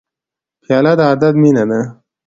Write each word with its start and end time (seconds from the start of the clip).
پیاله 0.61 0.93
د 0.99 1.01
ادب 1.13 1.33
مینه 1.41 1.63
ده. 1.69 1.79